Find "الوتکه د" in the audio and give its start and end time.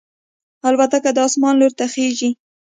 0.67-1.17